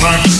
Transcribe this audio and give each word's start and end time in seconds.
Thank 0.00 0.39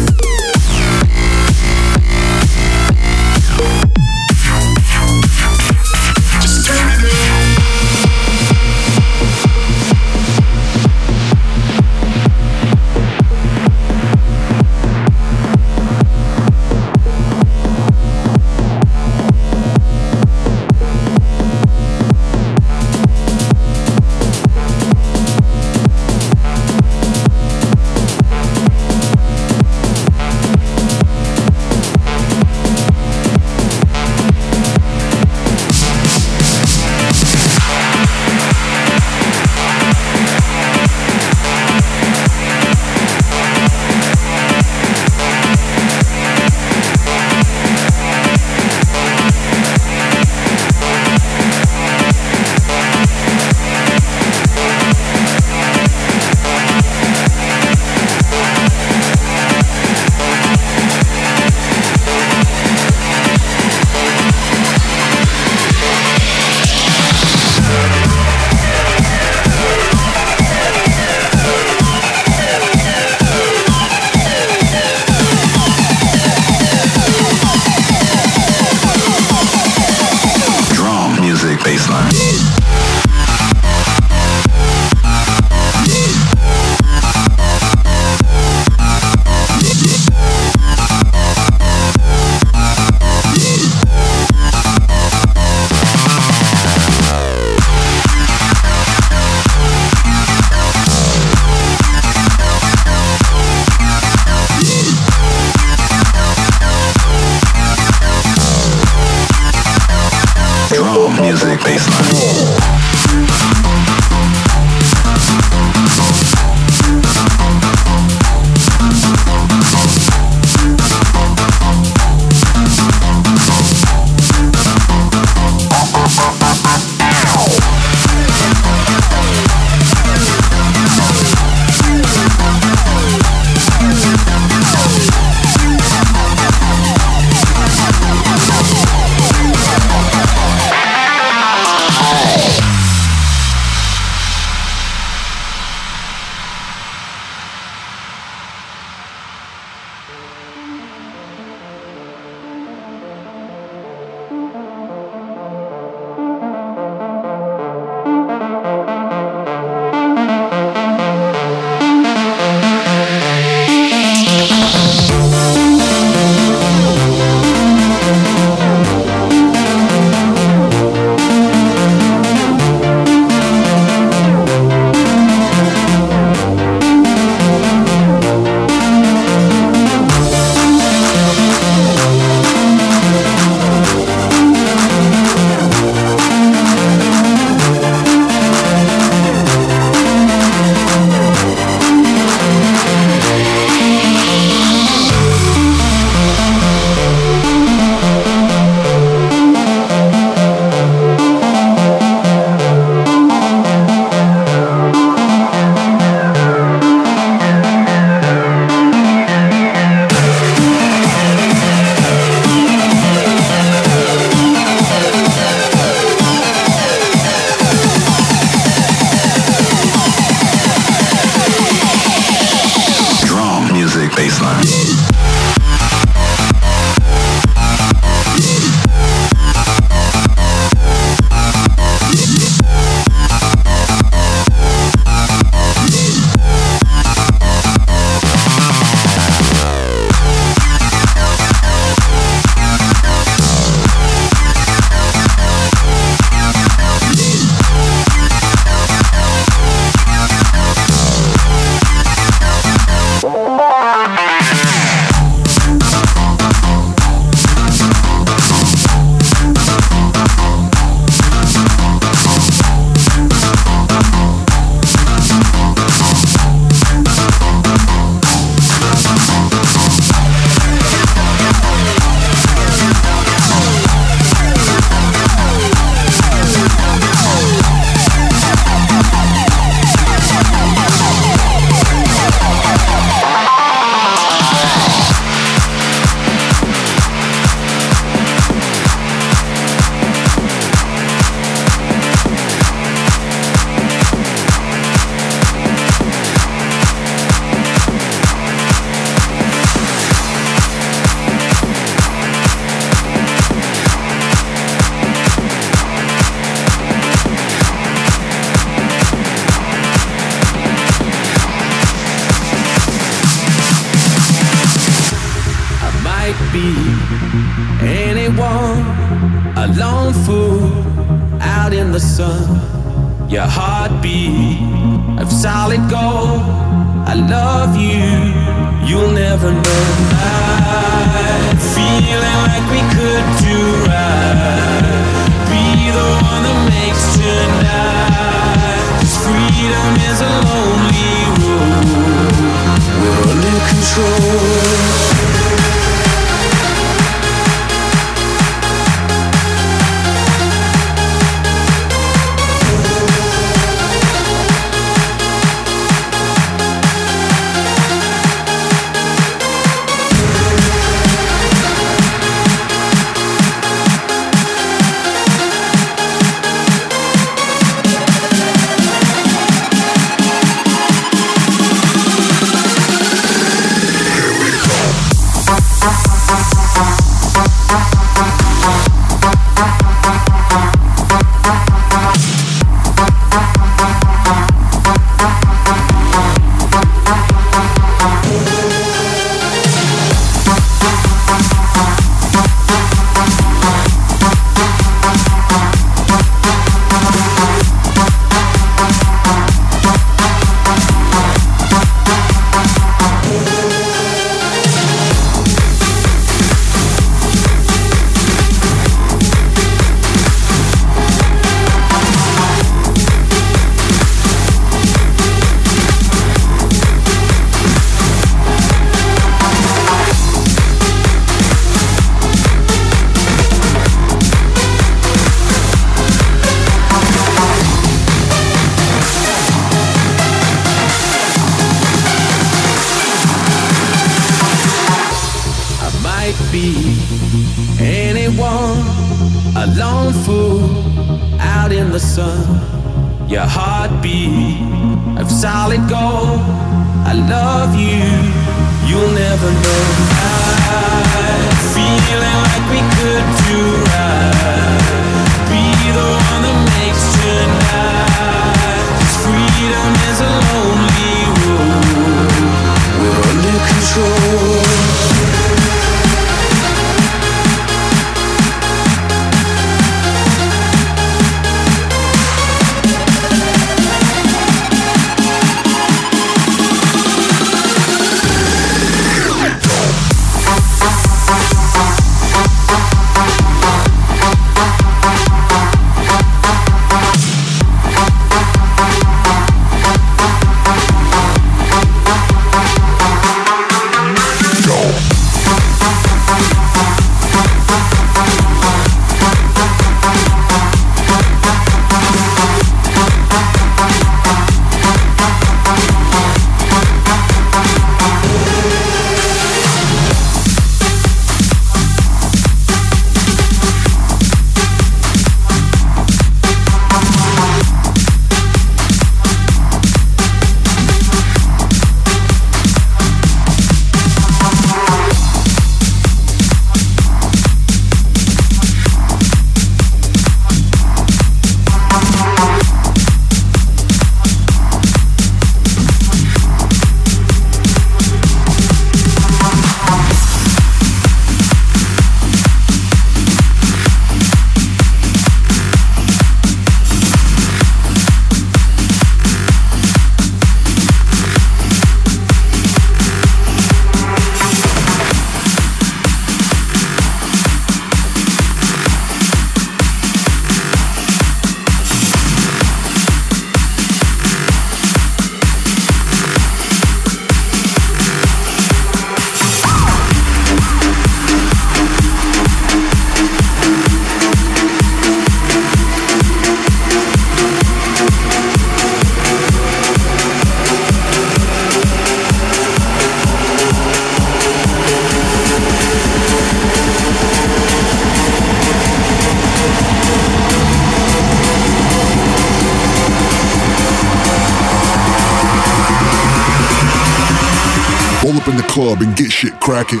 club 599.00 599.08
and 599.08 599.16
get 599.16 599.30
shit 599.30 599.60
cracking. 599.60 600.00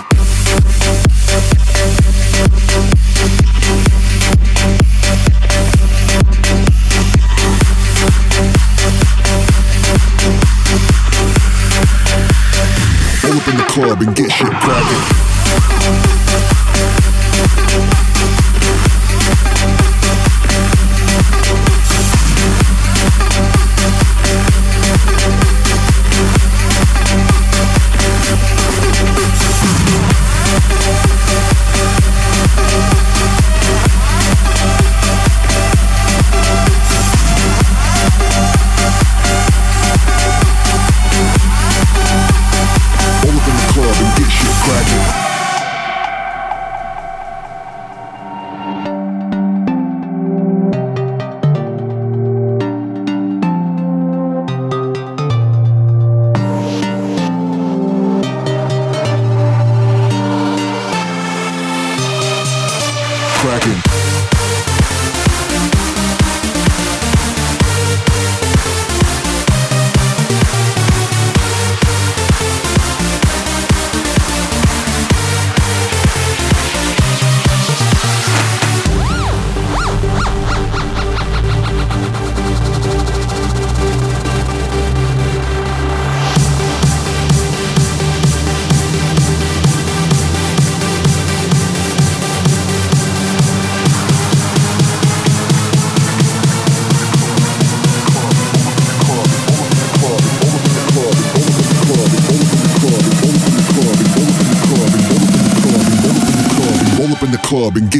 The 13.50 13.66
club 13.66 14.00
and 14.00 14.14
get 14.14 14.30
shit 14.30 14.46
cracking. 14.46 15.29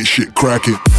Get 0.01 0.07
shit 0.07 0.35
cracking. 0.35 0.90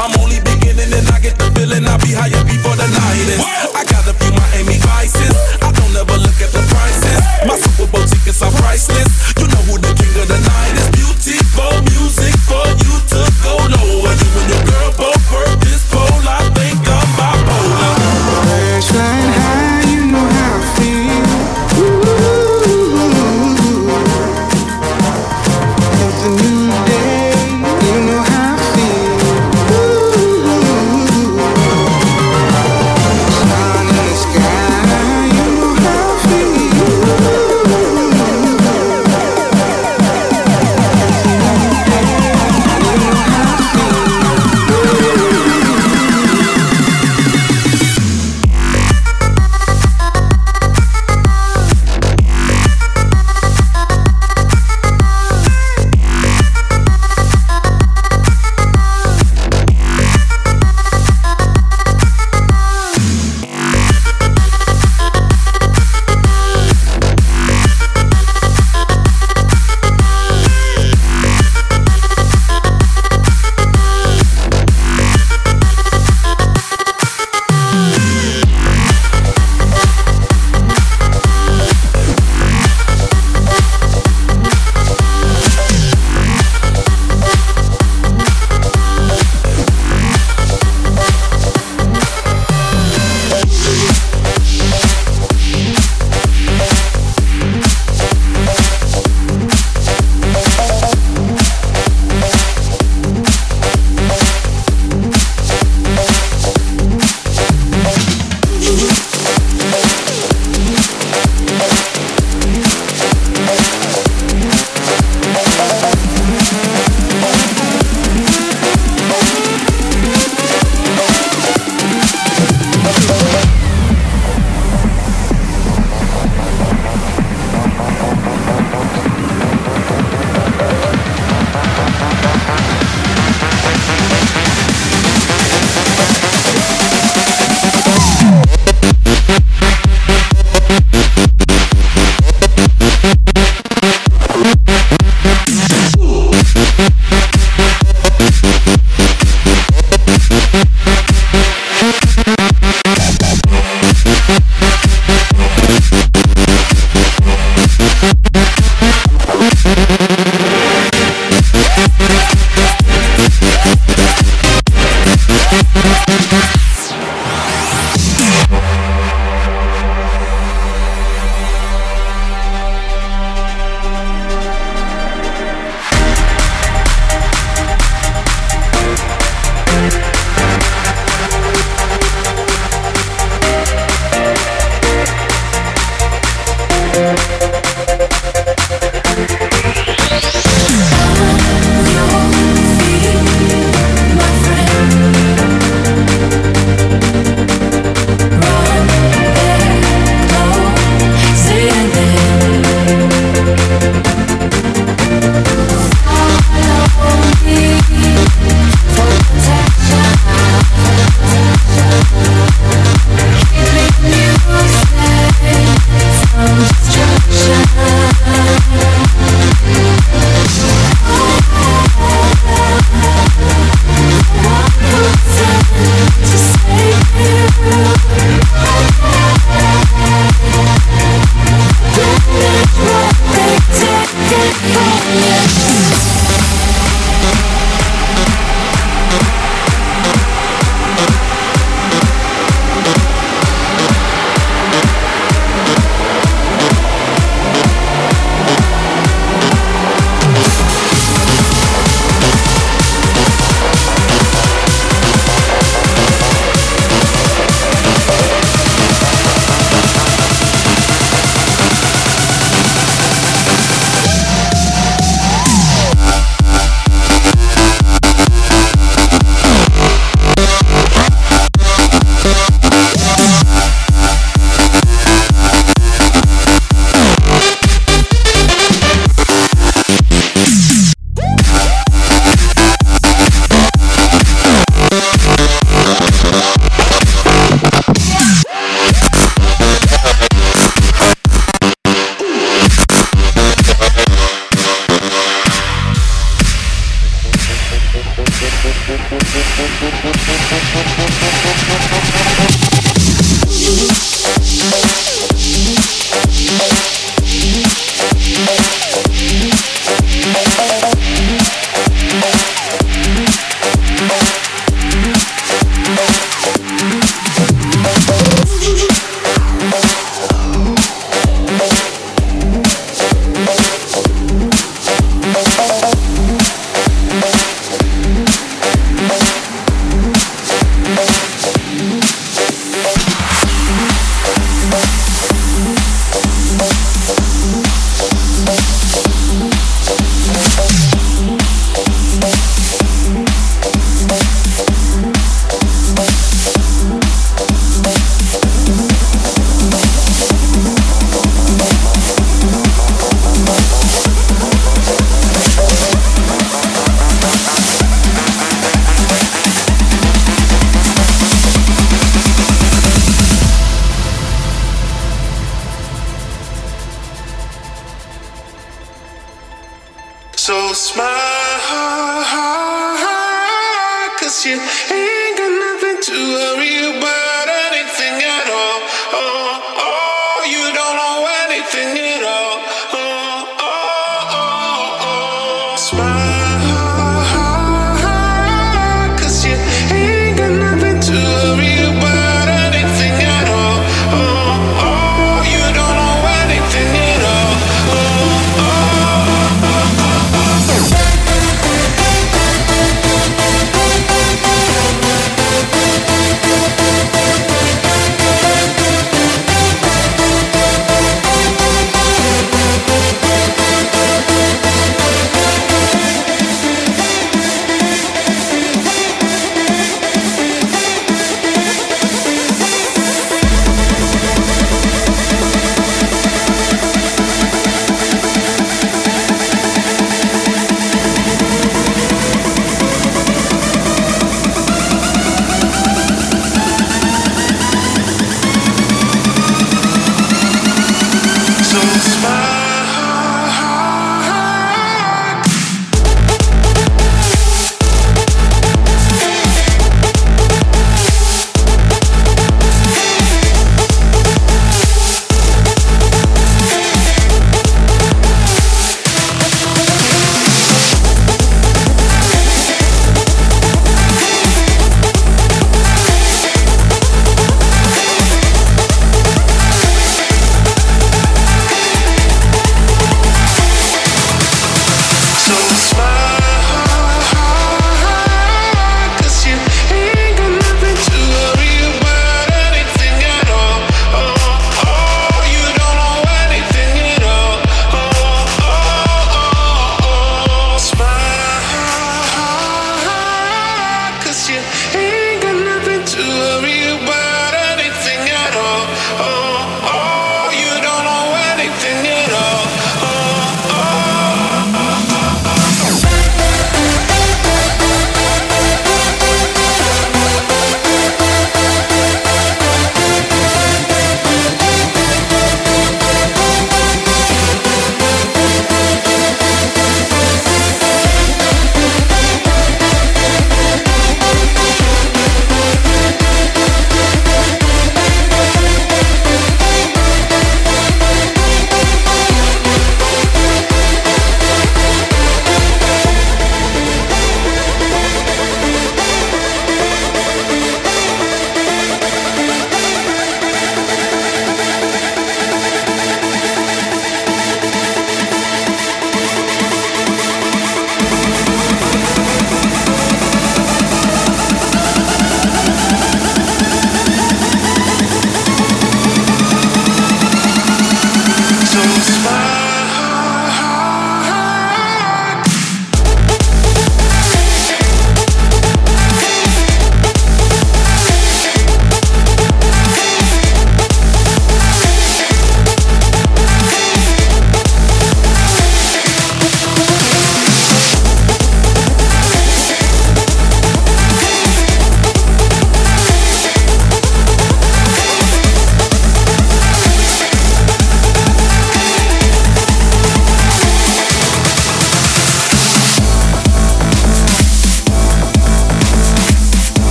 I'm 0.00 0.14
only 0.22 0.38
beginning 0.40 0.94
and 0.94 1.08
I 1.10 1.18
get 1.18 1.34
the 1.38 1.50
feeling 1.58 1.82
I'll 1.86 1.98
be 1.98 2.14
higher 2.14 2.44
before 2.46 2.78
the 2.78 2.86
night 2.86 3.28
is. 3.34 3.42
I 3.74 3.82
got 3.82 4.06
a 4.06 4.14
few 4.14 4.30
Miami 4.30 4.78
vices. 4.78 5.34
I 5.58 5.74
don't 5.74 5.90
ever 5.90 6.18
look 6.22 6.38
at 6.38 6.54
the 6.54 6.62
prices. 6.70 7.18
My 7.42 7.58
Super 7.58 7.90
Bowl 7.90 8.06
tickets 8.06 8.40
are 8.42 8.54
priceless. 8.62 9.27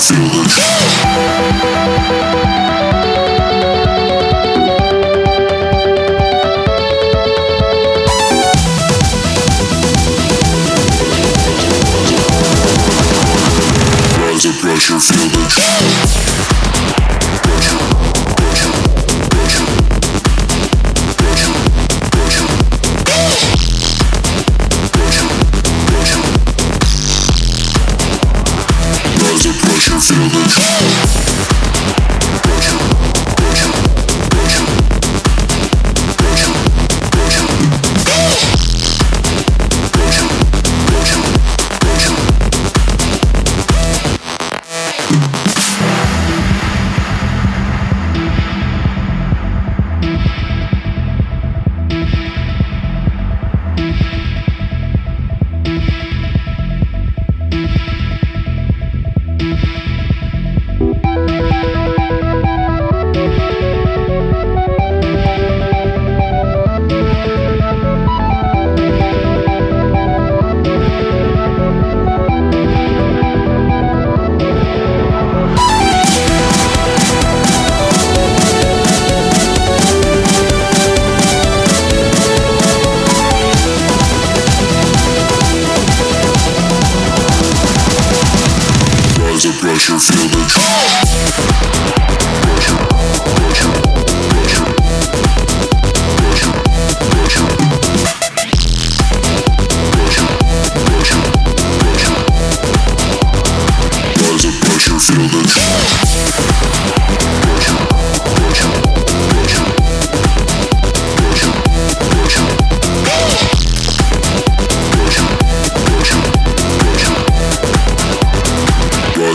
feel 0.00 0.30
it. 0.44 0.97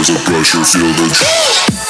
there's 0.05 0.19
a 0.19 0.25
pressure, 0.25 0.63
feel 0.65 0.91
the 0.93 1.82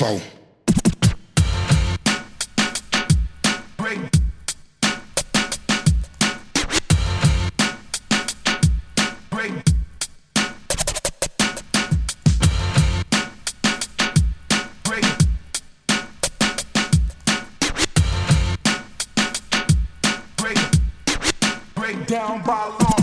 Never 0.00 0.40
down 22.10 22.42
by 22.42 22.66
law. 22.66 22.99